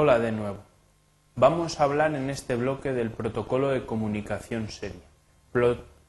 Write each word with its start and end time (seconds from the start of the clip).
Hola 0.00 0.20
de 0.20 0.30
nuevo. 0.30 0.58
Vamos 1.34 1.80
a 1.80 1.82
hablar 1.82 2.14
en 2.14 2.30
este 2.30 2.54
bloque 2.54 2.92
del 2.92 3.10
protocolo 3.10 3.70
de 3.70 3.84
comunicación 3.84 4.68
serie. 4.68 5.02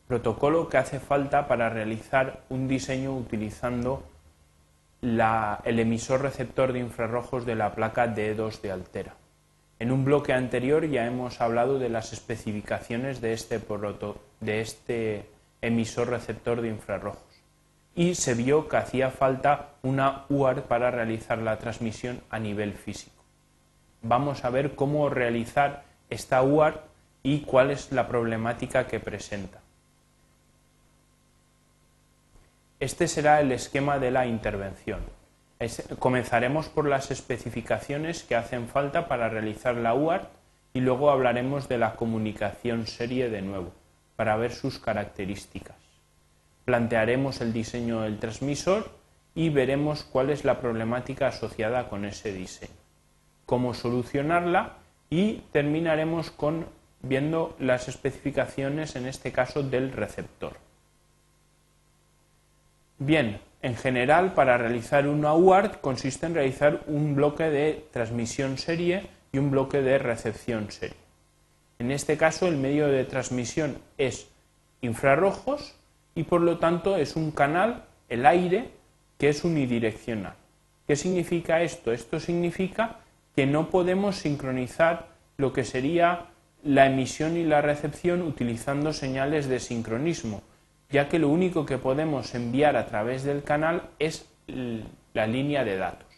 protocolo 0.08 0.70
que 0.70 0.78
hace 0.78 1.00
falta 1.00 1.48
para 1.48 1.72
realizar 1.72 2.44
un 2.50 2.68
diseño 2.68 3.18
utilizando 3.18 4.04
el 5.02 5.80
emisor 5.80 6.22
receptor 6.22 6.72
de 6.72 6.82
infrarrojos 6.82 7.48
de 7.48 7.56
la 7.56 7.74
placa 7.74 8.14
D2 8.14 8.62
de 8.62 8.72
Altera. 8.72 9.16
En 9.80 9.92
un 9.92 10.06
bloque 10.06 10.34
anterior 10.34 10.86
ya 10.86 11.08
hemos 11.08 11.42
hablado 11.42 11.80
de 11.80 11.90
las 11.90 12.14
especificaciones 12.14 13.22
de 13.22 13.34
este, 13.34 13.60
de 14.40 14.62
este 14.62 15.26
emisor 15.64 16.10
receptor 16.10 16.62
de 16.62 16.68
infrarrojos 16.68 17.42
y 17.96 18.14
se 18.14 18.36
vio 18.36 18.70
que 18.70 18.78
hacía 18.78 19.10
falta 19.10 19.70
una 19.82 20.26
UART 20.30 20.68
para 20.68 20.92
realizar 20.92 21.40
la 21.40 21.58
transmisión 21.58 22.22
a 22.30 22.38
nivel 22.38 22.74
físico 22.74 23.19
vamos 24.02 24.46
a 24.46 24.50
ver 24.50 24.76
cómo 24.76 25.10
realizar 25.10 25.84
esta 26.10 26.42
UART 26.42 26.82
y 27.24 27.42
cuál 27.42 27.72
es 27.72 27.92
la 27.92 28.08
problemática 28.08 28.88
que 28.88 29.00
presenta. 29.00 29.62
Este 32.80 33.08
será 33.08 33.42
el 33.42 33.52
esquema 33.52 34.00
de 34.00 34.12
la 34.12 34.26
intervención. 34.26 35.02
comenzaremos 36.00 36.70
por 36.70 36.88
las 36.88 37.12
especificaciones 37.12 38.24
que 38.24 38.38
hacen 38.38 38.70
falta 38.70 39.10
para 39.10 39.28
realizar 39.28 39.76
la 39.76 39.94
UART 39.94 40.30
y 40.74 40.80
luego 40.80 41.12
hablaremos 41.12 41.68
de 41.68 41.78
la 41.78 41.96
comunicación 41.98 42.88
serie 42.88 43.30
de 43.30 43.42
nuevo, 43.42 43.74
para 44.16 44.38
ver 44.38 44.54
sus 44.54 44.80
características. 44.80 45.76
Plantearemos 46.64 47.42
el 47.42 47.52
diseño 47.52 48.02
del 48.02 48.20
transmisor 48.20 48.90
y 49.36 49.50
veremos 49.50 50.04
cuál 50.04 50.30
es 50.30 50.46
la 50.46 50.62
problemática 50.62 51.28
asociada 51.28 51.90
con 51.90 52.06
ese 52.06 52.32
diseño 52.32 52.80
cómo 53.50 53.74
solucionarla 53.74 54.74
y 55.10 55.42
terminaremos 55.52 56.30
con 56.30 56.68
viendo 57.02 57.56
las 57.58 57.88
especificaciones 57.88 58.96
en 58.96 59.08
este 59.08 59.32
caso 59.32 59.64
del 59.64 59.92
receptor. 59.92 60.58
Bien, 63.00 63.42
en 63.64 63.76
general 63.76 64.36
para 64.36 64.60
realizar 64.60 65.08
una 65.08 65.34
UART 65.34 65.82
consiste 65.82 66.28
en 66.28 66.36
realizar 66.36 66.84
un 66.86 67.16
bloque 67.16 67.46
de 67.46 67.88
transmisión 67.92 68.60
serie 68.60 69.08
y 69.32 69.40
un 69.40 69.50
bloque 69.50 69.82
de 69.82 69.98
recepción 69.98 70.70
serie. 70.70 70.98
En 71.80 71.90
este 71.90 72.18
caso 72.18 72.48
el 72.48 72.58
medio 72.58 72.88
de 72.88 73.04
transmisión 73.04 73.80
es 73.98 74.28
infrarrojos 74.82 75.74
y 76.14 76.22
por 76.22 76.42
lo 76.42 76.60
tanto 76.60 76.98
es 76.98 77.16
un 77.16 77.32
canal, 77.32 77.86
el 78.10 78.28
aire, 78.28 78.70
que 79.18 79.30
es 79.30 79.44
unidireccional. 79.44 80.36
¿Qué 80.86 80.96
significa 80.96 81.64
esto? 81.64 81.92
Esto 81.92 82.20
significa 82.20 83.00
que 83.40 83.46
no 83.46 83.70
podemos 83.70 84.18
sincronizar 84.18 85.08
lo 85.38 85.54
que 85.54 85.64
sería 85.64 86.26
la 86.62 86.88
emisión 86.88 87.38
y 87.38 87.46
la 87.46 87.62
recepción 87.62 88.22
utilizando 88.22 88.92
señales 88.92 89.48
de 89.48 89.62
sincronismo, 89.62 90.42
ya 90.90 91.08
que 91.08 91.20
lo 91.20 91.30
único 91.30 91.66
que 91.66 91.78
podemos 91.78 92.36
enviar 92.36 92.76
a 92.76 92.88
través 92.88 93.24
del 93.24 93.42
canal 93.44 93.92
es 93.98 94.26
la 95.14 95.26
línea 95.26 95.64
de 95.64 95.78
datos. 95.78 96.10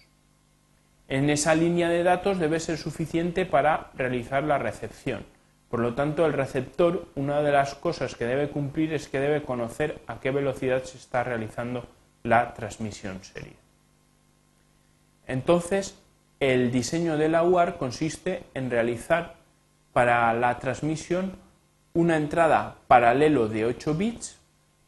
En 1.10 1.30
esa 1.30 1.54
línea 1.54 1.90
de 1.90 2.02
datos 2.02 2.40
debe 2.40 2.60
ser 2.60 2.80
suficiente 2.80 3.46
para 3.46 3.92
realizar 3.94 4.44
la 4.44 4.58
recepción. 4.58 5.24
Por 5.70 5.82
lo 5.82 5.94
tanto, 5.94 6.26
el 6.26 6.34
receptor, 6.34 7.08
una 7.14 7.44
de 7.44 7.52
las 7.52 7.76
cosas 7.76 8.16
que 8.16 8.26
debe 8.26 8.50
cumplir 8.50 8.94
es 8.94 9.08
que 9.08 9.20
debe 9.20 9.44
conocer 9.44 10.02
a 10.08 10.20
qué 10.20 10.32
velocidad 10.32 10.84
se 10.86 10.98
está 10.98 11.24
realizando 11.24 11.86
la 12.24 12.56
transmisión 12.56 13.24
serie. 13.24 13.58
Entonces, 15.28 16.01
el 16.42 16.72
diseño 16.72 17.18
de 17.18 17.30
la 17.30 17.44
UAR 17.44 17.78
consiste 17.78 18.44
en 18.56 18.72
realizar 18.72 19.36
para 19.94 20.34
la 20.34 20.58
transmisión 20.58 21.34
una 21.94 22.18
entrada 22.18 22.78
paralelo 22.88 23.48
de 23.48 23.66
8 23.66 23.94
bits 23.94 24.40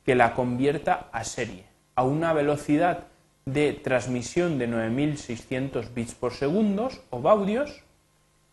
que 0.03 0.15
la 0.15 0.33
convierta 0.33 1.09
a 1.11 1.23
serie 1.23 1.65
a 1.93 2.03
una 2.03 2.33
velocidad 2.33 3.05
de 3.45 3.71
transmisión 3.73 4.57
de 4.57 4.65
9600 4.65 5.93
bits 5.93 6.15
por 6.15 6.33
segundo 6.33 6.89
o 7.11 7.21
baudios, 7.21 7.83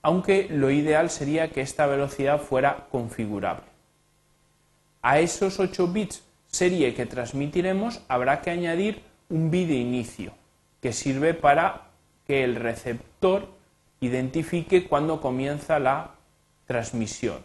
aunque 0.03 0.49
lo 0.51 0.71
ideal 0.71 1.09
sería 1.09 1.51
que 1.51 1.63
esta 1.63 1.87
velocidad 1.87 2.39
fuera 2.39 2.87
configurable. 2.91 3.65
A 5.01 5.21
esos 5.21 5.59
8 5.59 5.87
bits 5.87 6.23
serie 6.49 6.93
que 6.93 7.07
transmitiremos 7.07 8.03
habrá 8.09 8.43
que 8.43 8.51
añadir 8.51 9.03
un 9.31 9.51
bit 9.51 9.69
de 9.69 9.77
inicio 9.77 10.35
que 10.83 10.93
sirve 10.93 11.33
para 11.33 11.90
que 12.31 12.45
el 12.45 12.55
receptor 12.55 13.49
identifique 13.99 14.87
cuándo 14.87 15.21
comienza 15.21 15.81
la 15.81 16.13
transmisión. 16.65 17.39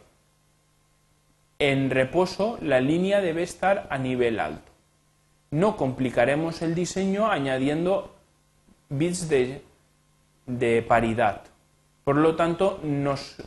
En 1.58 1.90
reposo, 1.90 2.60
la 2.62 2.82
línea 2.82 3.20
debe 3.20 3.42
estar 3.42 3.88
a 3.90 3.98
nivel 3.98 4.40
alto. 4.40 4.72
No 5.50 5.76
complicaremos 5.76 6.62
el 6.62 6.76
diseño 6.76 7.32
añadiendo 7.32 8.14
bits 8.90 9.28
de, 9.28 10.86
paridad. 10.88 11.42
Por 12.04 12.18
lo 12.18 12.36
tanto, 12.36 12.80
nos 12.84 13.38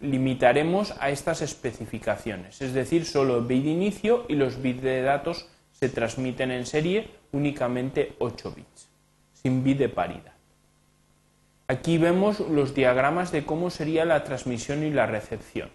limitaremos 0.00 0.96
a 0.98 1.10
estas 1.10 1.42
especificaciones, 1.42 2.60
es 2.60 2.72
decir, 2.72 3.04
solo 3.04 3.42
bit 3.42 3.62
de 3.62 3.70
inicio 3.70 4.24
y 4.26 4.34
los 4.34 4.60
bits 4.60 4.82
de 4.82 5.02
datos 5.02 5.48
se 5.70 5.90
transmiten 5.90 6.50
en 6.50 6.66
serie 6.66 7.08
únicamente 7.30 8.16
8 8.18 8.52
bits, 8.56 8.88
sin 9.32 9.62
bit 9.62 9.78
de 9.78 9.88
paridad. 9.90 10.37
Aquí 11.70 11.98
vemos 11.98 12.40
los 12.40 12.74
diagramas 12.74 13.30
de 13.30 13.44
cómo 13.44 13.68
sería 13.68 14.06
la 14.06 14.24
transmisión 14.24 14.82
y 14.84 14.90
la 14.90 15.04
recepción. 15.04 15.68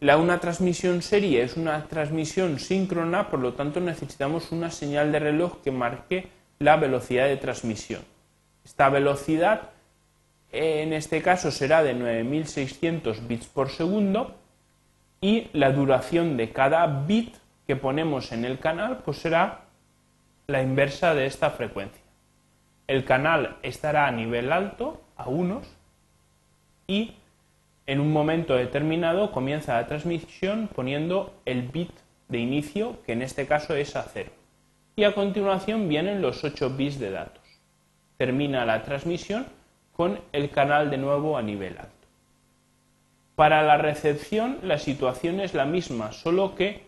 La 0.00 0.16
una 0.16 0.40
transmisión 0.40 1.00
serie 1.00 1.44
es 1.44 1.56
una 1.56 1.86
transmisión 1.86 2.58
síncrona, 2.58 3.30
por 3.30 3.38
lo 3.38 3.52
tanto 3.52 3.78
necesitamos 3.78 4.50
una 4.50 4.72
señal 4.72 5.12
de 5.12 5.20
reloj 5.20 5.62
que 5.62 5.70
marque 5.70 6.28
la 6.58 6.76
velocidad 6.76 7.26
de 7.26 7.36
transmisión. 7.36 8.02
Esta 8.64 8.88
velocidad 8.88 9.70
en 10.50 10.92
este 10.92 11.22
caso 11.22 11.52
será 11.52 11.84
de 11.84 11.94
9600 11.94 13.28
bits 13.28 13.46
por 13.46 13.70
segundo 13.70 14.34
y 15.20 15.50
la 15.52 15.70
duración 15.70 16.36
de 16.36 16.50
cada 16.50 16.84
bit 17.06 17.36
que 17.68 17.76
ponemos 17.76 18.32
en 18.32 18.44
el 18.44 18.58
canal 18.58 19.02
pues 19.04 19.18
será 19.18 19.66
la 20.48 20.62
inversa 20.62 21.14
de 21.14 21.26
esta 21.26 21.50
frecuencia 21.50 22.01
el 22.86 23.04
canal 23.04 23.56
estará 23.62 24.06
a 24.06 24.12
nivel 24.12 24.52
alto, 24.52 25.00
a 25.16 25.28
unos, 25.28 25.66
y 26.86 27.14
en 27.86 28.00
un 28.00 28.12
momento 28.12 28.54
determinado 28.54 29.32
comienza 29.32 29.74
la 29.74 29.86
transmisión 29.86 30.68
poniendo 30.74 31.34
el 31.44 31.62
bit 31.62 31.90
de 32.28 32.38
inicio, 32.38 33.02
que 33.04 33.12
en 33.12 33.22
este 33.22 33.46
caso 33.46 33.74
es 33.74 33.96
a 33.96 34.02
cero. 34.02 34.30
Y 34.96 35.04
a 35.04 35.14
continuación 35.14 35.88
vienen 35.88 36.20
los 36.20 36.44
8 36.44 36.70
bits 36.76 36.98
de 36.98 37.10
datos. 37.10 37.42
Termina 38.18 38.64
la 38.64 38.82
transmisión 38.82 39.46
con 39.92 40.20
el 40.32 40.50
canal 40.50 40.90
de 40.90 40.98
nuevo 40.98 41.36
a 41.36 41.42
nivel 41.42 41.78
alto. 41.78 41.92
Para 43.34 43.62
la 43.62 43.78
recepción 43.78 44.58
la 44.62 44.78
situación 44.78 45.40
es 45.40 45.54
la 45.54 45.64
misma, 45.64 46.12
solo 46.12 46.54
que 46.54 46.82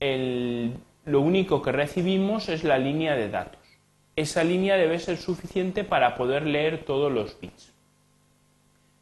lo 0.00 1.20
único 1.20 1.62
que 1.62 1.72
recibimos 1.72 2.48
es 2.48 2.64
la 2.64 2.78
línea 2.78 3.14
de 3.14 3.30
datos 3.30 3.63
esa 4.16 4.44
línea 4.44 4.76
debe 4.76 4.98
ser 4.98 5.16
suficiente 5.16 5.84
para 5.84 6.14
poder 6.14 6.46
leer 6.46 6.84
todos 6.84 7.10
los 7.10 7.38
bits. 7.40 7.72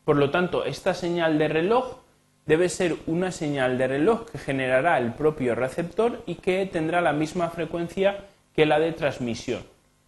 Por 0.05 0.17
lo 0.17 0.31
tanto, 0.31 0.65
esta 0.65 0.95
señal 0.95 1.39
de 1.39 1.49
reloj 1.49 1.99
debe 2.47 2.69
ser 2.69 2.97
una 3.07 3.31
señal 3.31 3.79
de 3.79 3.87
reloj 3.87 4.29
que 4.31 4.39
generará 4.39 4.99
el 4.99 5.13
propio 5.13 5.55
receptor 5.55 6.23
y 6.27 6.37
que 6.37 6.67
tendrá 6.67 7.01
la 7.01 7.13
misma 7.13 7.51
frecuencia 7.51 8.25
que 8.55 8.67
la 8.67 8.81
de 8.81 8.93
transmisión. 8.93 9.63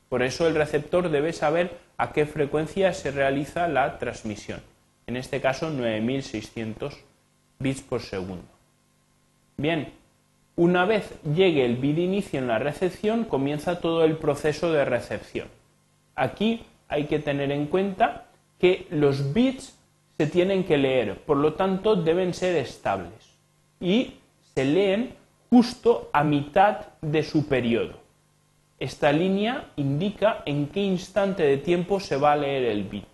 Por 0.09 0.23
eso 0.23 0.47
el 0.47 0.55
receptor 0.55 1.11
debe 1.11 1.33
saber 1.33 1.79
a 1.97 2.13
qué 2.13 2.27
frecuencia 2.27 2.93
se 2.93 3.11
realiza 3.11 3.69
la 3.69 3.99
transmisión. 3.99 4.61
En 5.07 5.17
este 5.17 5.41
caso 5.41 5.71
9600 5.71 6.99
bits 7.59 7.83
por 7.83 8.01
segundo. 8.01 8.45
Bien, 9.57 9.93
una 10.57 10.85
vez 10.85 11.19
llegue 11.25 11.65
el 11.65 11.77
bit 11.77 11.99
inicio 11.99 12.39
en 12.39 12.47
la 12.47 12.59
recepción, 12.59 13.25
comienza 13.25 13.81
todo 13.81 14.05
el 14.05 14.17
proceso 14.17 14.73
de 14.73 14.85
recepción. 14.85 15.49
Aquí 16.15 16.63
hay 16.89 17.07
que 17.07 17.19
tener 17.19 17.51
en 17.51 17.67
cuenta 17.67 18.27
que 18.59 18.87
los 18.91 19.33
bits 19.33 19.77
se 20.17 20.27
tienen 20.27 20.65
que 20.65 20.79
leer, 20.79 21.21
por 21.23 21.39
lo 21.39 21.55
tanto 21.55 21.97
deben 21.97 22.35
ser 22.35 22.57
estables 22.57 23.35
y 23.81 24.15
se 24.55 24.65
leen 24.65 25.15
justo 25.51 26.09
a 26.13 26.23
mitad 26.23 26.87
de 27.01 27.25
su 27.25 27.49
periodo. 27.49 27.99
Esta 28.79 29.13
línea 29.13 29.71
indica 29.77 30.43
en 30.47 30.69
qué 30.69 30.81
instante 30.81 31.43
de 31.43 31.59
tiempo 31.59 31.99
se 31.99 32.17
va 32.17 32.33
a 32.33 32.37
leer 32.37 32.65
el 32.65 32.85
bit, 32.85 33.09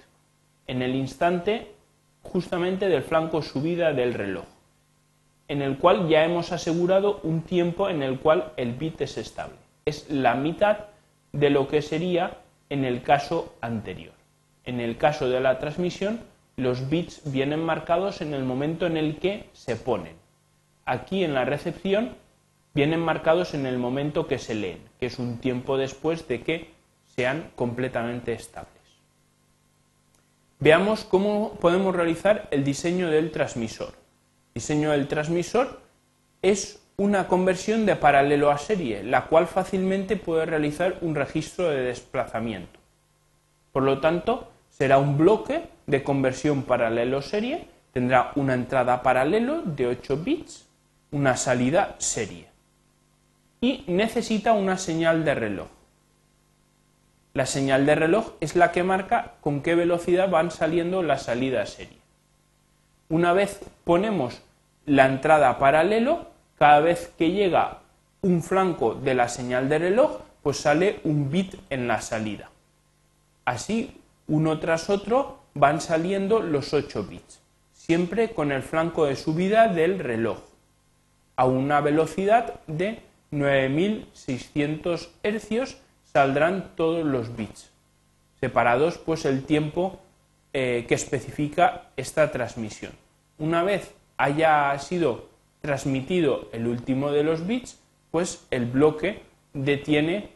en 0.66 0.82
el 0.82 0.94
instante 0.94 1.72
justamente 2.22 2.88
del 2.88 3.02
flanco 3.02 3.40
subida 3.40 3.94
del 3.94 4.12
reloj 4.12 4.44
en 5.50 5.62
el 5.62 5.78
cual 5.78 6.08
ya 6.08 6.24
hemos 6.24 6.52
asegurado 6.52 7.18
un 7.24 7.42
tiempo 7.42 7.88
en 7.88 8.04
el 8.04 8.20
cual 8.20 8.52
el 8.56 8.72
bit 8.74 9.00
es 9.00 9.18
estable. 9.18 9.56
Es 9.84 10.08
la 10.08 10.36
mitad 10.36 10.86
de 11.32 11.50
lo 11.50 11.66
que 11.66 11.82
sería 11.82 12.38
en 12.68 12.84
el 12.84 13.02
caso 13.02 13.52
anterior. 13.60 14.14
en 14.64 14.78
el 14.78 14.96
caso 14.96 15.28
de 15.28 15.40
la 15.40 15.58
transmisión, 15.58 16.20
los 16.54 16.88
bits 16.88 17.22
vienen 17.32 17.64
marcados 17.64 18.20
en 18.20 18.32
el 18.32 18.44
momento 18.44 18.86
en 18.86 18.96
el 18.96 19.16
que 19.18 19.48
se 19.52 19.74
ponen. 19.74 20.14
Aquí 20.84 21.24
en 21.24 21.34
la 21.34 21.44
recepción 21.44 22.14
vienen 22.72 23.00
marcados 23.00 23.54
en 23.54 23.66
el 23.66 23.78
momento 23.78 24.28
que 24.28 24.38
se 24.38 24.54
leen, 24.54 24.78
que 25.00 25.06
es 25.06 25.18
un 25.18 25.38
tiempo 25.38 25.76
después 25.76 26.28
de 26.28 26.42
que 26.42 26.70
sean 27.06 27.50
completamente 27.56 28.34
estables. 28.34 28.84
Veamos 30.60 31.02
cómo 31.02 31.54
podemos 31.54 31.96
realizar 31.96 32.46
el 32.52 32.62
diseño 32.62 33.10
del 33.10 33.32
transmisor. 33.32 33.99
Diseño 34.54 34.90
del 34.90 35.08
transmisor 35.08 35.80
es 36.42 36.82
una 36.96 37.28
conversión 37.28 37.86
de 37.86 37.96
paralelo 37.96 38.50
a 38.50 38.58
serie, 38.58 39.02
la 39.02 39.26
cual 39.26 39.46
fácilmente 39.46 40.16
puede 40.16 40.46
realizar 40.46 40.98
un 41.00 41.14
registro 41.14 41.70
de 41.70 41.82
desplazamiento. 41.82 42.78
Por 43.72 43.84
lo 43.84 44.00
tanto, 44.00 44.50
será 44.68 44.98
un 44.98 45.16
bloque 45.16 45.62
de 45.86 46.02
conversión 46.02 46.64
paralelo-serie, 46.64 47.68
tendrá 47.92 48.32
una 48.34 48.54
entrada 48.54 49.02
paralelo 49.02 49.62
de 49.62 49.86
8 49.86 50.16
bits, 50.18 50.68
una 51.10 51.36
salida 51.36 51.96
serie 51.98 52.50
y 53.60 53.84
necesita 53.86 54.52
una 54.52 54.78
señal 54.78 55.24
de 55.24 55.34
reloj. 55.34 55.68
La 57.34 57.46
señal 57.46 57.86
de 57.86 57.94
reloj 57.94 58.32
es 58.40 58.56
la 58.56 58.72
que 58.72 58.82
marca 58.82 59.34
con 59.40 59.62
qué 59.62 59.74
velocidad 59.74 60.30
van 60.30 60.50
saliendo 60.50 61.02
las 61.02 61.24
salidas 61.24 61.70
serie. 61.70 61.99
Una 63.10 63.32
vez 63.32 63.60
ponemos 63.82 64.40
la 64.86 65.06
entrada 65.06 65.58
paralelo, 65.58 66.28
cada 66.56 66.78
vez 66.78 67.12
que 67.18 67.32
llega 67.32 67.78
un 68.22 68.40
flanco 68.40 68.94
de 68.94 69.14
la 69.14 69.28
señal 69.28 69.68
de 69.68 69.80
reloj, 69.80 70.20
pues 70.44 70.58
sale 70.58 71.00
un 71.02 71.28
bit 71.28 71.56
en 71.70 71.88
la 71.88 72.00
salida. 72.02 72.50
Así, 73.44 74.00
uno 74.28 74.60
tras 74.60 74.88
otro, 74.90 75.40
van 75.54 75.80
saliendo 75.80 76.38
los 76.38 76.72
8 76.72 77.02
bits, 77.02 77.40
siempre 77.72 78.30
con 78.30 78.52
el 78.52 78.62
flanco 78.62 79.06
de 79.06 79.16
subida 79.16 79.66
del 79.66 79.98
reloj, 79.98 80.38
a 81.34 81.46
una 81.46 81.80
velocidad 81.80 82.60
de 82.68 83.02
9600 83.32 85.10
hercios 85.24 85.78
saldrán 86.04 86.76
todos 86.76 87.04
los 87.04 87.34
bits, 87.34 87.70
separados 88.38 88.98
pues 88.98 89.24
el 89.24 89.44
tiempo 89.44 89.98
eh, 90.52 90.84
que 90.88 90.94
especifica 90.94 91.84
esta 91.96 92.30
transmisión. 92.30 92.92
Una 93.38 93.62
vez 93.62 93.92
haya 94.16 94.78
sido 94.78 95.28
transmitido 95.60 96.48
el 96.52 96.66
último 96.66 97.12
de 97.12 97.24
los 97.24 97.46
bits, 97.46 97.78
pues 98.10 98.46
el 98.50 98.66
bloque 98.66 99.22
detiene 99.52 100.30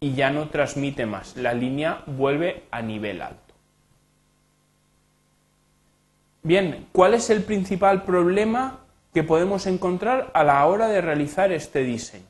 y 0.00 0.14
ya 0.14 0.30
no 0.30 0.48
transmite 0.48 1.06
más. 1.06 1.36
La 1.36 1.54
línea 1.54 2.02
vuelve 2.06 2.64
a 2.70 2.82
nivel 2.82 3.22
alto. 3.22 3.54
Bien, 6.42 6.86
¿cuál 6.92 7.14
es 7.14 7.28
el 7.30 7.42
principal 7.42 8.04
problema 8.04 8.78
que 9.12 9.24
podemos 9.24 9.66
encontrar 9.66 10.30
a 10.32 10.44
la 10.44 10.64
hora 10.66 10.86
de 10.86 11.00
realizar 11.00 11.50
este 11.50 11.82
diseño? 11.82 12.24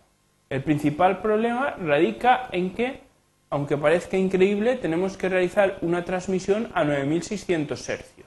El 0.49 0.62
principal 0.62 1.21
problema 1.21 1.73
radica 1.73 2.49
en 2.53 2.73
que, 2.73 3.00
aunque 3.50 3.76
parezca 3.76 4.16
increíble, 4.16 4.76
tenemos 4.76 5.16
que 5.16 5.28
realizar 5.28 5.78
una 5.81 6.04
transmisión 6.04 6.70
a 6.75 6.84
9600 6.84 7.88
hercios. 7.88 8.26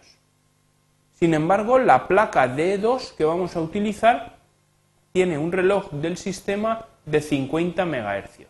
Sin 1.14 1.34
embargo, 1.34 1.80
la 1.80 2.08
placa 2.08 2.48
D2 2.56 3.16
que 3.16 3.26
vamos 3.26 3.56
a 3.56 3.62
utilizar 3.62 4.38
tiene 5.12 5.38
un 5.38 5.52
reloj 5.52 5.92
del 5.92 6.18
sistema 6.18 6.86
de 7.06 7.22
50 7.22 7.86
MHz. 7.86 8.48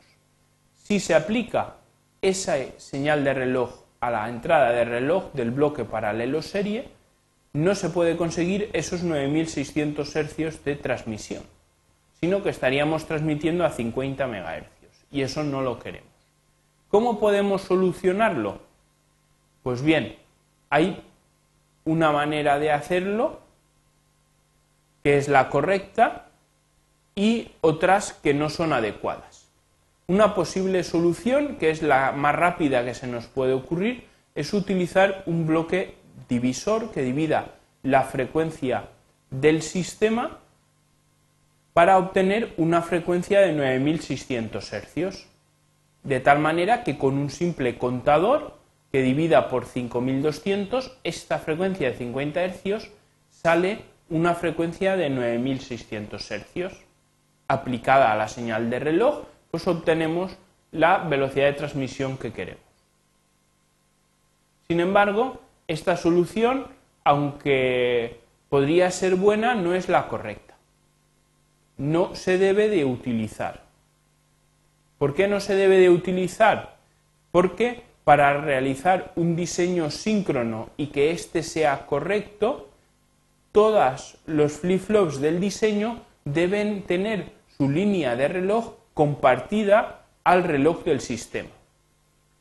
Si 0.75 0.99
se 0.99 1.15
aplica 1.15 1.75
esa 2.21 2.57
señal 2.77 3.23
de 3.23 3.33
reloj 3.33 3.71
a 3.99 4.11
la 4.11 4.29
entrada 4.29 4.71
de 4.71 4.85
reloj 4.85 5.31
del 5.33 5.51
bloque 5.51 5.85
paralelo 5.85 6.41
serie, 6.41 6.89
no 7.53 7.73
se 7.75 7.89
puede 7.89 8.17
conseguir 8.17 8.69
esos 8.73 9.03
9600 9.03 10.15
hercios 10.15 10.63
de 10.63 10.75
transmisión 10.75 11.43
sino 12.19 12.43
que 12.43 12.49
estaríamos 12.49 13.05
transmitiendo 13.05 13.65
a 13.65 13.71
50 13.71 14.27
MHz 14.27 15.05
y 15.11 15.21
eso 15.21 15.43
no 15.43 15.61
lo 15.61 15.79
queremos. 15.79 16.08
¿Cómo 16.89 17.19
podemos 17.19 17.61
solucionarlo? 17.61 18.59
Pues 19.63 19.81
bien, 19.81 20.17
hay 20.69 21.03
una 21.85 22.11
manera 22.11 22.59
de 22.59 22.71
hacerlo 22.71 23.41
que 25.03 25.17
es 25.17 25.27
la 25.27 25.49
correcta 25.49 26.27
y 27.15 27.51
otras 27.61 28.13
que 28.13 28.33
no 28.33 28.49
son 28.49 28.73
adecuadas. 28.73 29.47
Una 30.07 30.33
posible 30.33 30.83
solución, 30.83 31.57
que 31.57 31.69
es 31.69 31.83
la 31.83 32.11
más 32.11 32.35
rápida 32.35 32.83
que 32.83 32.95
se 32.95 33.07
nos 33.07 33.27
puede 33.27 33.53
ocurrir, 33.53 34.07
es 34.33 34.53
utilizar 34.53 35.23
un 35.27 35.45
bloque 35.45 35.95
divisor 36.27 36.91
que 36.91 37.03
divida 37.03 37.55
la 37.83 38.03
frecuencia 38.03 38.89
del 39.29 39.61
sistema 39.61 40.39
para 41.73 41.97
obtener 41.97 42.53
una 42.57 42.81
frecuencia 42.81 43.41
de 43.41 43.53
9600 43.53 44.73
Hz, 44.73 45.27
de 46.03 46.19
tal 46.19 46.39
manera 46.39 46.83
que 46.83 46.97
con 46.97 47.17
un 47.17 47.29
simple 47.29 47.77
contador 47.77 48.57
que 48.91 49.01
divida 49.01 49.49
por 49.49 49.65
5200, 49.65 50.97
esta 51.03 51.39
frecuencia 51.39 51.91
de 51.91 51.97
50 51.97 52.45
Hz 52.45 52.89
sale 53.29 53.81
una 54.09 54.33
frecuencia 54.33 54.95
de 54.97 55.09
9600 55.09 56.21
Hz. 56.21 56.85
Aplicada 57.47 58.11
a 58.11 58.15
la 58.15 58.27
señal 58.27 58.69
de 58.69 58.79
reloj, 58.79 59.25
pues 59.51 59.67
obtenemos 59.67 60.37
la 60.71 60.99
velocidad 60.99 61.47
de 61.47 61.53
transmisión 61.53 62.17
que 62.17 62.31
queremos. 62.31 62.63
Sin 64.67 64.79
embargo, 64.79 65.41
esta 65.67 65.97
solución, 65.97 66.67
aunque 67.03 68.19
podría 68.49 68.91
ser 68.91 69.15
buena, 69.15 69.55
no 69.55 69.73
es 69.73 69.89
la 69.89 70.07
correcta 70.07 70.49
no 71.79 72.13
se 72.13 72.37
debe 72.37 72.69
de 72.69 72.85
utilizar. 72.85 73.63
¿Por 74.99 75.15
qué 75.15 75.29
no 75.29 75.39
se 75.39 75.55
debe 75.55 75.77
de 75.77 75.89
utilizar? 75.89 76.75
Porque 77.31 77.83
para 78.03 78.39
realizar 78.39 79.13
un 79.15 79.35
diseño 79.37 79.89
síncrono 79.91 80.69
y 80.75 80.87
que 80.87 81.11
éste 81.11 81.41
sea 81.41 81.85
correcto, 81.85 82.69
todos 83.53 84.17
los 84.25 84.59
flip-flops 84.59 85.19
del 85.19 85.39
diseño 85.39 86.01
deben 86.25 86.83
tener 86.83 87.31
su 87.57 87.69
línea 87.69 88.17
de 88.17 88.27
reloj 88.27 88.73
compartida 88.93 90.01
al 90.25 90.43
reloj 90.43 90.83
del 90.83 90.99
sistema. 90.99 91.49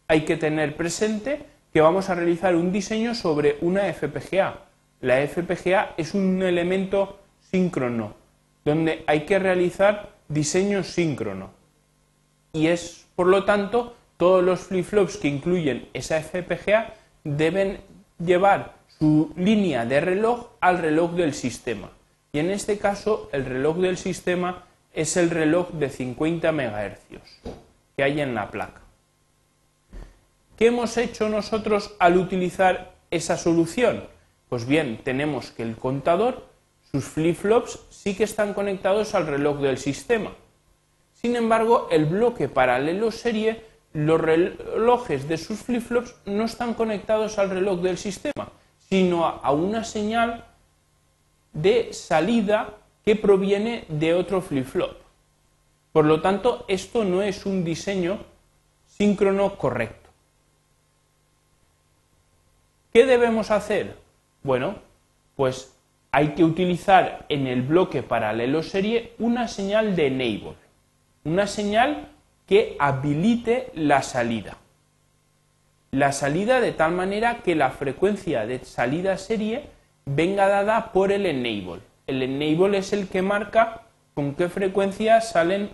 Hay 0.09 0.23
que 0.23 0.37
tener 0.37 0.75
presente 0.77 1.43
que 1.73 1.81
vamos 1.81 2.11
a 2.11 2.17
realizar 2.17 2.57
un 2.57 2.73
diseño 2.73 3.15
sobre 3.15 3.57
una 3.61 3.83
FPGA. 3.93 4.65
La 5.01 5.25
FPGA 5.25 5.95
es 5.97 6.13
un 6.13 6.43
elemento 6.43 7.21
síncrono, 7.53 8.15
donde 8.65 9.05
hay 9.07 9.21
que 9.21 9.39
realizar 9.39 10.11
diseño 10.29 10.83
síncrono. 10.83 11.58
Y 12.53 12.69
es, 12.69 13.07
por 13.15 13.27
lo 13.27 13.45
tanto, 13.45 13.95
todos 14.17 14.43
los 14.43 14.61
flip-flops 14.61 15.19
que 15.19 15.29
incluyen 15.29 15.89
esa 15.93 16.21
FPGA 16.21 16.95
deben 17.25 17.81
llevar 18.19 18.75
su 18.99 19.33
línea 19.37 19.85
de 19.85 20.01
reloj 20.01 20.49
al 20.61 20.79
reloj 20.79 21.13
del 21.13 21.35
sistema. 21.35 21.91
Y 22.33 22.41
en 22.41 22.51
este 22.51 22.79
caso, 22.79 23.29
el 23.33 23.45
reloj 23.45 23.79
del 23.79 23.97
sistema 23.97 24.65
es 24.93 25.17
el 25.17 25.31
reloj 25.31 25.71
de 25.73 25.89
50 25.89 26.53
MHz 26.53 27.53
que 27.97 28.03
hay 28.03 28.21
en 28.21 28.35
la 28.35 28.51
placa. 28.51 28.81
¿Qué 30.57 30.67
hemos 30.67 30.97
hecho 30.97 31.29
nosotros 31.29 31.95
al 32.01 32.17
utilizar 32.17 32.93
esa 33.11 33.37
solución? 33.37 34.05
Pues 34.49 34.67
bien, 34.67 35.01
tenemos 35.05 35.51
que 35.51 35.63
el 35.63 35.77
contador 35.77 36.49
sus 36.91 37.05
flip-flops 37.05 37.81
sí 37.91 38.17
que 38.17 38.25
están 38.25 38.55
conectados 38.55 39.15
al 39.15 39.27
reloj 39.27 39.61
del 39.61 39.79
sistema. 39.79 40.33
Sin 41.21 41.35
embargo, 41.35 41.89
el 41.91 42.07
bloque 42.07 42.49
paralelo 42.49 43.11
serie, 43.11 43.65
los 43.93 44.21
relojes 44.21 45.27
de 45.27 45.37
sus 45.37 45.65
flip-flops 45.65 46.15
no 46.27 46.45
están 46.45 46.75
conectados 46.75 47.39
al 47.39 47.51
reloj 47.51 47.81
del 47.81 47.99
sistema, 47.99 48.53
sino 48.79 49.27
a 49.27 49.51
una 49.51 49.83
señal 49.83 50.45
de 51.53 51.93
salida 51.93 52.77
que 53.05 53.17
proviene 53.17 53.85
de 53.89 54.15
otro 54.15 54.41
flip-flop. 54.41 54.97
Por 55.93 56.05
lo 56.05 56.21
tanto, 56.21 56.65
esto 56.69 57.03
no 57.03 57.23
es 57.23 57.47
un 57.47 57.65
diseño 57.65 58.21
síncrono 58.87 59.57
correcto. 59.57 60.11
¿Qué 62.93 63.07
debemos 63.07 63.51
hacer? 63.51 63.97
Bueno, 64.45 64.77
pues 65.35 65.75
hay 66.13 66.35
que 66.35 66.45
utilizar 66.45 67.27
en 67.29 67.49
el 67.49 67.63
bloque 67.63 68.05
paralelo 68.05 68.63
serie 68.63 69.15
una 69.19 69.49
señal 69.49 69.97
de 69.97 70.07
enable, 70.07 70.68
una 71.29 71.47
señal 71.47 72.09
que 72.47 72.77
habilite 72.79 73.71
la 73.75 74.03
salida. 74.03 74.57
La 75.91 76.13
salida 76.13 76.61
de 76.61 76.73
tal 76.73 76.93
manera 76.93 77.43
que 77.45 77.55
la 77.55 77.71
frecuencia 77.71 78.47
de 78.47 78.65
salida 78.65 79.17
serie 79.19 79.69
venga 80.07 80.49
dada 80.49 80.93
por 80.93 81.13
el 81.13 81.27
enable. 81.27 81.83
El 82.07 82.23
enable 82.23 82.79
es 82.79 82.93
el 82.93 83.09
que 83.09 83.21
marca 83.21 83.83
con 84.15 84.35
qué 84.35 84.49
frecuencia 84.49 85.21
salen 85.21 85.71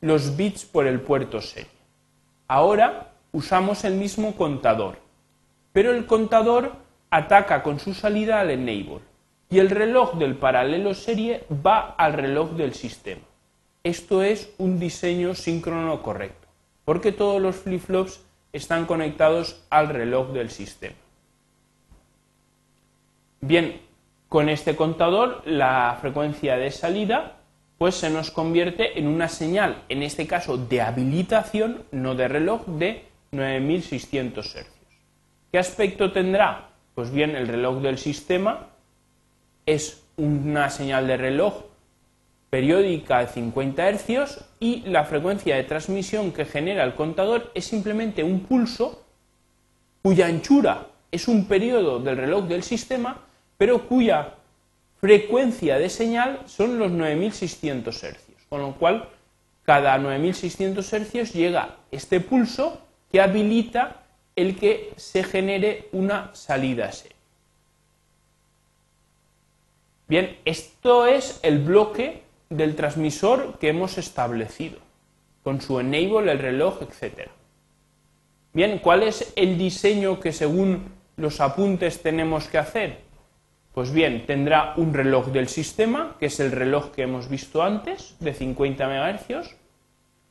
los 0.00 0.36
bits 0.36 0.64
por 0.64 0.86
el 0.86 1.00
puerto 1.00 1.40
serie. 1.40 1.70
Ahora 2.48 3.12
usamos 3.32 3.84
el 3.84 3.94
mismo 3.94 4.34
contador. 4.36 4.96
pero 5.72 5.90
el 5.90 6.06
contador 6.06 6.72
ataca 7.10 7.64
con 7.64 7.80
su 7.80 7.94
salida 7.94 8.38
al 8.38 8.50
enable 8.50 9.00
y 9.50 9.58
el 9.58 9.70
reloj 9.70 10.14
del 10.14 10.36
paralelo 10.36 10.94
serie 10.94 11.44
va 11.50 11.96
al 11.98 12.12
reloj 12.12 12.52
del 12.52 12.74
sistema. 12.74 13.22
Esto 13.84 14.22
es 14.22 14.50
un 14.56 14.80
diseño 14.80 15.34
síncrono 15.34 16.02
correcto, 16.02 16.48
porque 16.86 17.12
todos 17.12 17.40
los 17.40 17.56
flip-flops 17.56 18.20
están 18.54 18.86
conectados 18.86 19.62
al 19.68 19.90
reloj 19.90 20.32
del 20.32 20.48
sistema. 20.48 20.96
Bien, 23.42 23.82
con 24.30 24.48
este 24.48 24.74
contador 24.74 25.42
la 25.44 25.98
frecuencia 26.00 26.56
de 26.56 26.70
salida 26.70 27.36
pues 27.76 27.96
se 27.96 28.08
nos 28.08 28.30
convierte 28.30 28.98
en 28.98 29.06
una 29.06 29.28
señal, 29.28 29.82
en 29.90 30.02
este 30.02 30.26
caso 30.26 30.56
de 30.56 30.80
habilitación, 30.80 31.84
no 31.90 32.14
de 32.14 32.28
reloj, 32.28 32.64
de 32.66 33.04
9600 33.32 34.46
Hz. 34.46 34.66
¿Qué 35.52 35.58
aspecto 35.58 36.10
tendrá? 36.10 36.70
Pues 36.94 37.10
bien, 37.10 37.36
el 37.36 37.48
reloj 37.48 37.82
del 37.82 37.98
sistema 37.98 38.68
es 39.66 40.02
una 40.16 40.70
señal 40.70 41.06
de 41.06 41.18
reloj 41.18 41.64
periódica 42.54 43.18
de 43.18 43.26
50 43.26 43.90
Hz 43.94 44.44
y 44.60 44.82
la 44.82 45.02
frecuencia 45.02 45.56
de 45.56 45.64
transmisión 45.64 46.30
que 46.30 46.44
genera 46.44 46.84
el 46.84 46.94
contador 46.94 47.50
es 47.52 47.64
simplemente 47.64 48.22
un 48.22 48.44
pulso 48.44 49.02
cuya 50.02 50.26
anchura 50.26 50.86
es 51.10 51.26
un 51.26 51.46
periodo 51.46 51.98
del 51.98 52.16
reloj 52.16 52.44
del 52.44 52.62
sistema, 52.62 53.22
pero 53.58 53.88
cuya 53.88 54.34
frecuencia 55.00 55.80
de 55.80 55.90
señal 55.90 56.42
son 56.46 56.78
los 56.78 56.92
9600 56.92 57.92
Hz, 57.92 58.46
con 58.48 58.60
lo 58.60 58.76
cual 58.76 59.08
cada 59.64 59.98
9600 59.98 60.88
Hz 60.88 61.32
llega 61.32 61.78
este 61.90 62.20
pulso 62.20 62.82
que 63.10 63.20
habilita 63.20 64.04
el 64.36 64.56
que 64.56 64.92
se 64.94 65.24
genere 65.24 65.88
una 65.90 66.32
salida 66.36 66.92
serie. 66.92 67.16
Bien, 70.06 70.38
esto 70.44 71.08
es 71.08 71.40
el 71.42 71.58
bloque 71.58 72.23
del 72.56 72.76
transmisor 72.76 73.58
que 73.58 73.68
hemos 73.68 73.98
establecido, 73.98 74.78
con 75.42 75.60
su 75.60 75.80
enable, 75.80 76.32
el 76.32 76.38
reloj, 76.38 76.82
etc. 76.82 77.28
Bien, 78.52 78.78
¿cuál 78.78 79.02
es 79.02 79.32
el 79.36 79.58
diseño 79.58 80.20
que 80.20 80.32
según 80.32 80.92
los 81.16 81.40
apuntes 81.40 82.02
tenemos 82.02 82.46
que 82.46 82.58
hacer? 82.58 82.98
Pues 83.74 83.92
bien, 83.92 84.24
tendrá 84.24 84.74
un 84.76 84.94
reloj 84.94 85.26
del 85.28 85.48
sistema, 85.48 86.16
que 86.20 86.26
es 86.26 86.38
el 86.38 86.52
reloj 86.52 86.92
que 86.92 87.02
hemos 87.02 87.28
visto 87.28 87.62
antes, 87.62 88.14
de 88.20 88.32
50 88.32 88.86
MHz. 88.86 89.56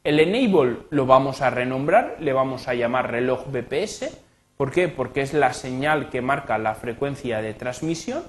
El 0.05 0.19
enable 0.19 0.77
lo 0.89 1.05
vamos 1.05 1.41
a 1.41 1.49
renombrar, 1.49 2.17
le 2.21 2.31
vamos 2.31 2.69
a 2.69 2.73
llamar 2.73 3.11
reloj 3.11 3.45
BPS. 3.51 4.17
¿Por 4.55 4.71
qué? 4.71 4.87
Porque 4.87 5.21
es 5.21 5.33
la 5.33 5.51
señal 5.51 6.09
que 6.09 6.21
marca 6.21 6.57
la 6.57 6.75
frecuencia 6.75 7.41
de 7.41 7.53
transmisión, 7.53 8.23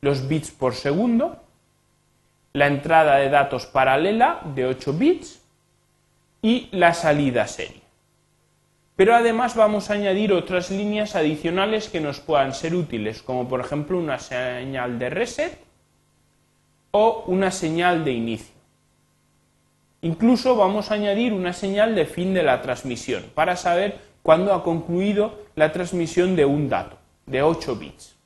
los 0.00 0.26
bits 0.26 0.50
por 0.52 0.74
segundo, 0.74 1.42
la 2.56 2.66
entrada 2.66 3.16
de 3.16 3.28
datos 3.28 3.66
paralela 3.66 4.40
de 4.54 4.66
8 4.66 4.92
bits 4.94 5.42
y 6.42 6.68
la 6.72 6.94
salida 6.94 7.46
serie 7.46 7.86
pero 8.96 9.14
además 9.14 9.54
vamos 9.54 9.90
a 9.90 9.92
añadir 9.92 10.32
otras 10.32 10.70
líneas 10.70 11.16
adicionales 11.16 11.90
que 11.90 12.00
nos 12.00 12.18
puedan 12.18 12.54
ser 12.54 12.74
útiles, 12.74 13.22
como 13.22 13.46
por 13.46 13.60
ejemplo 13.60 13.98
una 13.98 14.18
señal 14.18 14.98
de 14.98 15.10
reset 15.10 15.58
o 16.92 17.24
una 17.26 17.50
señal 17.50 18.06
de 18.06 18.12
inicio. 18.12 18.54
Incluso 20.00 20.56
vamos 20.56 20.90
a 20.90 20.94
añadir 20.94 21.34
una 21.34 21.52
señal 21.52 21.94
de 21.94 22.06
fin 22.06 22.32
de 22.32 22.42
la 22.42 22.62
transmisión 22.62 23.24
para 23.34 23.56
saber 23.56 23.98
cuándo 24.22 24.54
ha 24.54 24.62
concluido 24.64 25.40
la 25.56 25.72
transmisión 25.72 26.34
de 26.34 26.46
un 26.46 26.70
dato, 26.70 26.96
de 27.26 27.42
8 27.42 27.76
bits. 27.76 28.16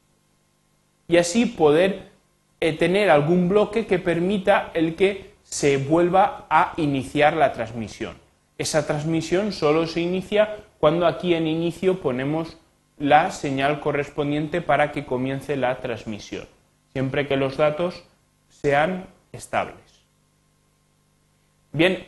Y 1.09 1.17
así 1.17 1.47
poder 1.47 2.10
tener 2.61 3.11
algún 3.11 3.49
bloque 3.49 3.87
que 3.87 3.99
permita 3.99 4.71
el 4.75 4.95
que 4.95 5.31
se 5.43 5.79
vuelva 5.79 6.47
a 6.50 6.75
iniciar 6.76 7.35
la 7.35 7.52
transmisión. 7.52 8.14
Esa 8.59 8.87
transmisión 8.87 9.52
solo 9.52 9.87
se 9.87 10.00
inicia 10.00 10.57
cuando 10.79 11.07
aquí 11.07 11.35
en 11.35 11.47
inicio 11.47 12.00
ponemos 12.00 12.59
la 12.99 13.31
señal 13.31 13.81
correspondiente 13.81 14.61
para 14.61 14.93
que 14.93 15.07
comience 15.07 15.57
la 15.57 15.81
transmisión, 15.81 16.47
siempre 16.93 17.26
que 17.26 17.37
los 17.37 17.57
datos 17.57 18.05
sean 18.49 19.07
estables. 19.33 19.76
Bien, 21.73 22.07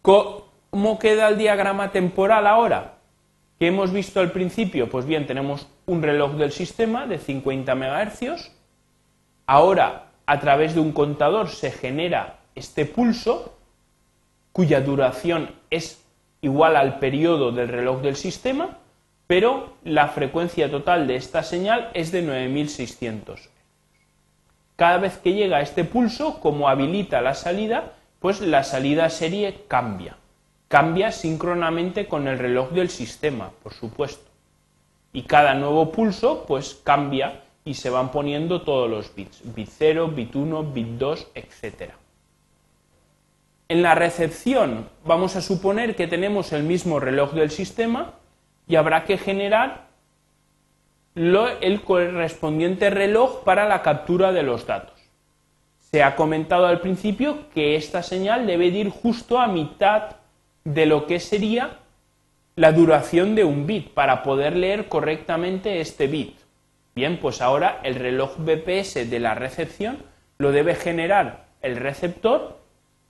¿cómo 0.00 0.98
queda 0.98 1.28
el 1.28 1.36
diagrama 1.36 1.92
temporal 1.92 2.46
ahora? 2.46 2.94
¿Qué 3.58 3.68
hemos 3.68 3.92
visto 3.92 4.20
al 4.20 4.32
principio? 4.32 4.88
Pues 4.88 5.06
bien, 5.06 5.26
tenemos 5.26 5.68
un 5.86 6.02
reloj 6.02 6.32
del 6.34 6.50
sistema 6.52 7.06
de 7.06 7.18
50 7.18 7.74
MHz. 7.74 8.50
Ahora, 9.52 10.06
a 10.24 10.40
través 10.40 10.74
de 10.74 10.80
un 10.80 10.92
contador 10.92 11.50
se 11.50 11.70
genera 11.70 12.38
este 12.54 12.86
pulso 12.86 13.54
cuya 14.50 14.80
duración 14.80 15.50
es 15.68 16.02
igual 16.40 16.74
al 16.74 16.98
periodo 16.98 17.52
del 17.52 17.68
reloj 17.68 18.00
del 18.00 18.16
sistema, 18.16 18.78
pero 19.26 19.74
la 19.84 20.08
frecuencia 20.08 20.70
total 20.70 21.06
de 21.06 21.16
esta 21.16 21.42
señal 21.42 21.90
es 21.92 22.12
de 22.12 22.22
9600. 22.22 23.50
Cada 24.76 24.96
vez 24.96 25.18
que 25.18 25.34
llega 25.34 25.60
este 25.60 25.84
pulso, 25.84 26.40
como 26.40 26.70
habilita 26.70 27.20
la 27.20 27.34
salida, 27.34 27.92
pues 28.20 28.40
la 28.40 28.64
salida 28.64 29.10
serie 29.10 29.64
cambia. 29.68 30.16
Cambia 30.68 31.12
síncronamente 31.12 32.08
con 32.08 32.26
el 32.26 32.38
reloj 32.38 32.70
del 32.70 32.88
sistema, 32.88 33.50
por 33.62 33.74
supuesto. 33.74 34.30
Y 35.12 35.24
cada 35.24 35.52
nuevo 35.52 35.92
pulso, 35.92 36.46
pues 36.48 36.80
cambia 36.82 37.42
y 37.64 37.74
se 37.74 37.90
van 37.90 38.10
poniendo 38.10 38.62
todos 38.62 38.90
los 38.90 39.14
bits. 39.14 39.42
Bit 39.54 39.68
0, 39.70 40.12
bit 40.14 40.34
1, 40.34 40.72
bit 40.72 40.86
2, 40.98 41.28
etcétera. 41.34 41.94
En 43.68 43.82
la 43.82 43.94
recepción 43.94 44.88
vamos 45.04 45.36
a 45.36 45.40
suponer 45.40 45.96
que 45.96 46.06
tenemos 46.06 46.52
el 46.52 46.62
mismo 46.62 47.00
reloj 47.00 47.32
del 47.32 47.50
sistema 47.50 48.14
y 48.68 48.76
habrá 48.76 49.04
que 49.04 49.16
generar 49.16 49.86
el 51.14 51.80
correspondiente 51.82 52.90
reloj 52.90 53.44
para 53.44 53.68
la 53.68 53.82
captura 53.82 54.32
de 54.32 54.42
los 54.42 54.66
datos. 54.66 54.98
Se 55.78 56.02
ha 56.02 56.16
comentado 56.16 56.66
al 56.66 56.80
principio 56.80 57.48
que 57.54 57.76
esta 57.76 58.02
señal 58.02 58.46
debe 58.46 58.66
ir 58.66 58.88
justo 58.88 59.38
a 59.38 59.46
mitad 59.46 60.16
de 60.64 60.86
lo 60.86 61.06
que 61.06 61.20
sería 61.20 61.78
la 62.56 62.72
duración 62.72 63.34
de 63.34 63.44
un 63.44 63.66
bit 63.66 63.92
para 63.92 64.22
poder 64.22 64.56
leer 64.56 64.88
correctamente 64.88 65.80
este 65.80 66.06
bit. 66.06 66.41
Bien, 66.94 67.18
pues 67.18 67.40
ahora 67.40 67.80
el 67.82 67.94
reloj 67.94 68.36
BPS 68.38 69.08
de 69.08 69.18
la 69.18 69.34
recepción 69.34 69.98
lo 70.38 70.52
debe 70.52 70.74
generar 70.74 71.46
el 71.62 71.76
receptor 71.76 72.60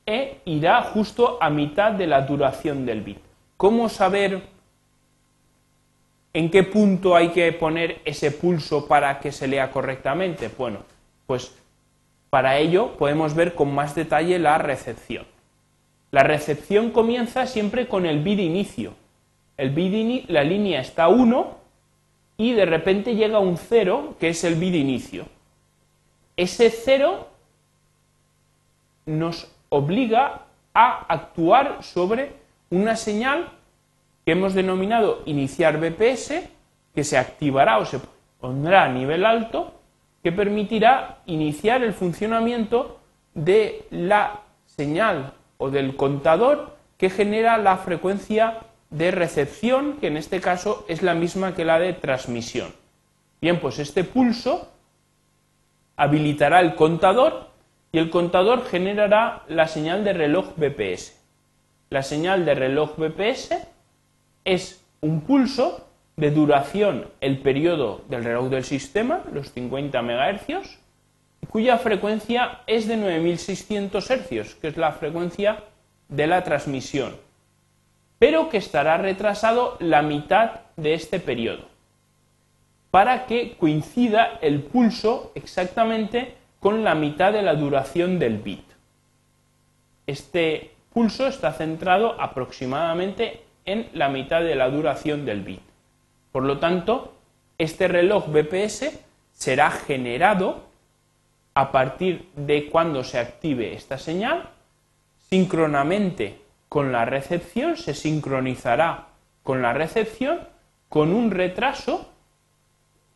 e 0.06 0.40
irá 0.44 0.82
justo 0.82 1.38
a 1.40 1.50
mitad 1.50 1.92
de 1.92 2.06
la 2.06 2.22
duración 2.22 2.86
del 2.86 3.00
bit. 3.00 3.18
¿Cómo 3.56 3.88
saber 3.88 4.42
en 6.32 6.50
qué 6.50 6.62
punto 6.62 7.16
hay 7.16 7.30
que 7.30 7.52
poner 7.52 8.00
ese 8.04 8.30
pulso 8.30 8.86
para 8.86 9.18
que 9.18 9.32
se 9.32 9.48
lea 9.48 9.70
correctamente? 9.70 10.48
Bueno, 10.56 10.80
pues 11.26 11.54
para 12.30 12.58
ello 12.58 12.96
podemos 12.96 13.34
ver 13.34 13.54
con 13.54 13.74
más 13.74 13.94
detalle 13.94 14.38
la 14.38 14.58
recepción. 14.58 15.26
La 16.10 16.22
recepción 16.22 16.90
comienza 16.90 17.46
siempre 17.46 17.88
con 17.88 18.06
el 18.06 18.22
bit 18.22 18.38
inicio. 18.38 18.94
El 19.56 19.70
bit 19.70 20.28
la 20.28 20.44
línea 20.44 20.80
está 20.80 21.08
1 21.08 21.61
y 22.36 22.52
de 22.52 22.66
repente 22.66 23.14
llega 23.14 23.38
un 23.38 23.56
0 23.56 24.16
que 24.18 24.30
es 24.30 24.44
el 24.44 24.56
bit 24.56 24.74
inicio. 24.74 25.26
Ese 26.36 26.70
0 26.70 27.28
nos 29.06 29.50
obliga 29.68 30.42
a 30.74 31.06
actuar 31.12 31.82
sobre 31.82 32.32
una 32.70 32.96
señal 32.96 33.50
que 34.24 34.32
hemos 34.32 34.54
denominado 34.54 35.22
iniciar 35.26 35.78
BPS, 35.78 36.48
que 36.94 37.04
se 37.04 37.18
activará 37.18 37.78
o 37.78 37.84
se 37.84 38.00
pondrá 38.40 38.84
a 38.84 38.88
nivel 38.88 39.24
alto, 39.24 39.74
que 40.22 40.32
permitirá 40.32 41.18
iniciar 41.26 41.82
el 41.82 41.92
funcionamiento 41.92 43.00
de 43.34 43.86
la 43.90 44.40
señal 44.66 45.34
o 45.58 45.70
del 45.70 45.96
contador 45.96 46.76
que 46.96 47.10
genera 47.10 47.58
la 47.58 47.78
frecuencia 47.78 48.58
de 48.92 49.10
recepción, 49.10 49.96
que 49.98 50.06
en 50.06 50.16
este 50.16 50.40
caso 50.40 50.84
es 50.86 51.02
la 51.02 51.14
misma 51.14 51.54
que 51.54 51.64
la 51.64 51.78
de 51.78 51.94
transmisión. 51.94 52.72
Bien, 53.40 53.58
pues 53.58 53.78
este 53.78 54.04
pulso 54.04 54.70
habilitará 55.96 56.60
el 56.60 56.74
contador 56.74 57.48
y 57.90 57.98
el 57.98 58.10
contador 58.10 58.64
generará 58.64 59.42
la 59.48 59.66
señal 59.66 60.04
de 60.04 60.12
reloj 60.12 60.54
BPS. 60.56 61.18
La 61.90 62.02
señal 62.02 62.44
de 62.44 62.54
reloj 62.54 62.96
BPS 62.96 63.56
es 64.44 64.84
un 65.00 65.22
pulso 65.22 65.88
de 66.16 66.30
duración 66.30 67.08
el 67.20 67.38
periodo 67.38 68.02
del 68.08 68.24
reloj 68.24 68.50
del 68.50 68.64
sistema, 68.64 69.22
los 69.32 69.52
50 69.52 70.00
MHz, 70.02 70.78
cuya 71.48 71.78
frecuencia 71.78 72.60
es 72.66 72.86
de 72.86 72.96
9600 72.96 74.04
Hz, 74.04 74.54
que 74.54 74.68
es 74.68 74.76
la 74.76 74.92
frecuencia 74.92 75.64
de 76.08 76.26
la 76.26 76.44
transmisión, 76.44 77.16
pero 78.22 78.48
que 78.48 78.58
estará 78.58 78.98
retrasado 78.98 79.76
la 79.80 80.00
mitad 80.00 80.60
de 80.76 80.94
este 80.94 81.18
periodo. 81.18 81.66
para 82.92 83.26
que 83.26 83.56
coincida 83.58 84.38
el 84.42 84.60
pulso 84.60 85.32
exactamente 85.34 86.34
con 86.60 86.84
la 86.84 86.94
mitad 86.94 87.32
de 87.32 87.42
la 87.42 87.54
duración 87.54 88.20
del 88.20 88.36
bit. 88.36 88.64
Este 90.06 90.70
pulso 90.92 91.26
está 91.26 91.52
centrado 91.52 92.20
aproximadamente 92.20 93.42
en 93.64 93.88
la 93.92 94.08
mitad 94.08 94.42
de 94.42 94.54
la 94.54 94.68
duración 94.68 95.24
del 95.24 95.40
bit. 95.40 95.62
Por 96.30 96.44
lo 96.44 96.58
tanto, 96.58 97.14
este 97.58 97.88
reloj 97.88 98.28
BPS 98.28 99.00
será 99.32 99.70
generado 99.70 100.66
a 101.54 101.72
partir 101.72 102.28
de 102.36 102.68
cuando 102.68 103.02
se 103.02 103.18
active 103.18 103.72
esta 103.72 103.98
señal, 103.98 104.50
síncronamente 105.30 106.41
con 106.72 106.90
la 106.90 107.04
recepción, 107.04 107.76
se 107.76 107.92
sincronizará 107.92 109.08
con 109.42 109.60
la 109.60 109.74
recepción 109.74 110.40
con 110.88 111.12
un 111.12 111.30
retraso 111.30 112.08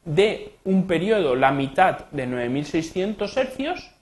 de 0.04 0.56
un 0.64 0.86
periodo, 0.86 1.34
la 1.36 1.52
mitad 1.52 2.00
de 2.10 2.26
9600 2.26 3.34
Hz, 3.34 3.94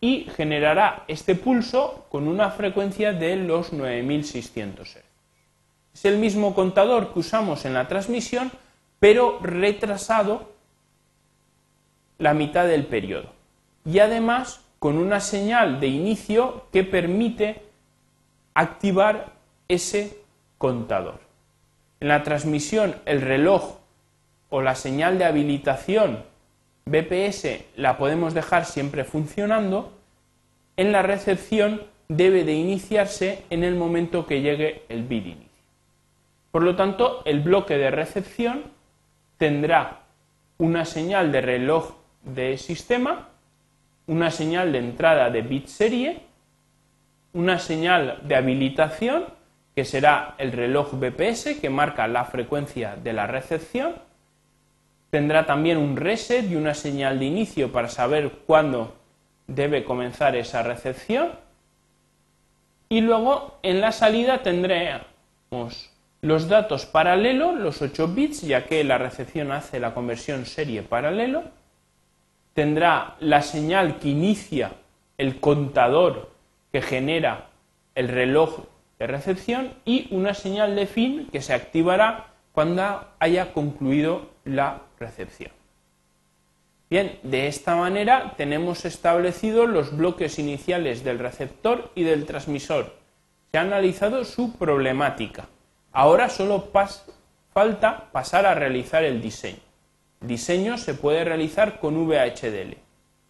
y 0.00 0.26
generará 0.34 1.04
este 1.06 1.36
pulso 1.36 2.06
con 2.08 2.26
una 2.26 2.50
frecuencia 2.50 3.12
de 3.12 3.36
los 3.36 3.72
9600 3.72 4.88
Hz. 4.88 5.04
Es 5.94 6.04
el 6.04 6.18
mismo 6.18 6.52
contador 6.52 7.12
que 7.12 7.20
usamos 7.20 7.66
en 7.66 7.74
la 7.74 7.86
transmisión, 7.86 8.50
pero 8.98 9.38
retrasado 9.40 10.54
la 12.18 12.34
mitad 12.34 12.66
del 12.66 12.84
periodo. 12.84 13.30
Y 13.84 14.00
además 14.00 14.60
con 14.80 14.98
una 14.98 15.20
señal 15.20 15.78
de 15.78 15.86
inicio 15.86 16.66
que 16.72 16.82
permite 16.82 17.67
activar 18.58 19.34
ese 19.68 20.18
contador. 20.58 21.20
En 22.00 22.08
la 22.08 22.24
transmisión 22.24 22.96
el 23.06 23.20
reloj 23.20 23.76
o 24.48 24.62
la 24.62 24.74
señal 24.74 25.16
de 25.16 25.26
habilitación 25.26 26.24
BPS 26.84 27.64
la 27.76 27.96
podemos 27.98 28.34
dejar 28.34 28.64
siempre 28.64 29.04
funcionando, 29.04 29.92
en 30.76 30.90
la 30.90 31.02
recepción 31.02 31.82
debe 32.08 32.42
de 32.42 32.54
iniciarse 32.54 33.44
en 33.50 33.62
el 33.62 33.76
momento 33.76 34.26
que 34.26 34.40
llegue 34.40 34.82
el 34.88 35.04
bit 35.04 35.26
inicio. 35.26 35.48
Por 36.50 36.64
lo 36.64 36.74
tanto, 36.74 37.22
el 37.26 37.38
bloque 37.38 37.78
de 37.78 37.92
recepción 37.92 38.64
tendrá 39.36 40.00
una 40.56 40.84
señal 40.84 41.30
de 41.30 41.42
reloj 41.42 41.92
de 42.24 42.58
sistema, 42.58 43.28
una 44.08 44.32
señal 44.32 44.72
de 44.72 44.78
entrada 44.78 45.30
de 45.30 45.42
bit 45.42 45.68
serie, 45.68 46.27
una 47.32 47.58
señal 47.58 48.20
de 48.22 48.36
habilitación, 48.36 49.24
que 49.74 49.84
será 49.84 50.34
el 50.38 50.52
reloj 50.52 50.94
BPS 50.94 51.60
que 51.60 51.70
marca 51.70 52.08
la 52.08 52.24
frecuencia 52.24 52.96
de 52.96 53.12
la 53.12 53.26
recepción, 53.26 53.94
tendrá 55.10 55.46
también 55.46 55.78
un 55.78 55.96
reset 55.96 56.50
y 56.50 56.56
una 56.56 56.74
señal 56.74 57.18
de 57.18 57.26
inicio 57.26 57.70
para 57.72 57.88
saber 57.88 58.30
cuándo 58.46 58.94
debe 59.46 59.84
comenzar 59.84 60.36
esa 60.36 60.62
recepción. 60.62 61.30
Y 62.88 63.00
luego 63.02 63.58
en 63.62 63.80
la 63.80 63.92
salida 63.92 64.42
tendremos 64.42 65.90
los 66.20 66.48
datos 66.48 66.86
paralelo, 66.86 67.52
los 67.52 67.80
8 67.80 68.08
bits, 68.08 68.42
ya 68.42 68.66
que 68.66 68.82
la 68.82 68.98
recepción 68.98 69.52
hace 69.52 69.78
la 69.78 69.94
conversión 69.94 70.46
serie 70.46 70.82
paralelo. 70.82 71.44
Tendrá 72.54 73.16
la 73.20 73.42
señal 73.42 73.98
que 73.98 74.08
inicia 74.08 74.72
el 75.16 75.38
contador 75.38 76.30
que 76.72 76.82
genera 76.82 77.50
el 77.94 78.08
reloj 78.08 78.64
de 78.98 79.06
recepción 79.06 79.74
y 79.84 80.08
una 80.14 80.34
señal 80.34 80.76
de 80.76 80.86
fin 80.86 81.28
que 81.30 81.40
se 81.40 81.54
activará 81.54 82.34
cuando 82.52 83.06
haya 83.18 83.52
concluido 83.52 84.30
la 84.44 84.82
recepción. 84.98 85.52
Bien, 86.90 87.18
de 87.22 87.48
esta 87.48 87.76
manera 87.76 88.34
tenemos 88.36 88.84
establecidos 88.84 89.68
los 89.68 89.96
bloques 89.96 90.38
iniciales 90.38 91.04
del 91.04 91.18
receptor 91.18 91.92
y 91.94 92.02
del 92.02 92.24
transmisor. 92.24 92.94
Se 93.50 93.58
ha 93.58 93.60
analizado 93.60 94.24
su 94.24 94.56
problemática. 94.56 95.48
Ahora 95.92 96.30
solo 96.30 96.70
falta 97.52 98.10
pasar 98.10 98.46
a 98.46 98.54
realizar 98.54 99.04
el 99.04 99.20
diseño. 99.20 99.58
El 100.22 100.28
diseño 100.28 100.78
se 100.78 100.94
puede 100.94 101.24
realizar 101.24 101.78
con 101.78 101.94
VHDL, 102.06 102.76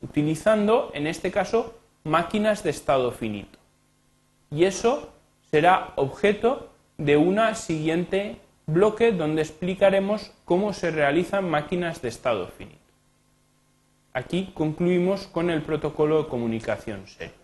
utilizando 0.03 0.91
en 0.95 1.07
este 1.07 1.31
caso 1.31 1.79
máquinas 2.05 2.63
de 2.63 2.71
estado 2.71 3.13
finito. 3.13 3.59
Y 4.51 4.65
eso 4.65 5.13
será 5.51 5.93
objeto 5.97 6.71
de 6.97 7.17
una 7.17 7.55
siguiente 7.55 8.41
bloque 8.67 9.13
donde 9.13 9.43
explicaremos 9.43 10.33
cómo 10.45 10.73
se 10.73 10.91
realizan 10.91 11.49
máquinas 11.49 12.03
de 12.03 12.09
estado 12.09 12.49
finito. 12.49 12.79
Aquí 14.13 14.51
concluimos 14.55 15.27
con 15.27 15.49
el 15.49 15.63
protocolo 15.63 16.23
de 16.23 16.29
comunicación 16.29 17.07
serie. 17.07 17.38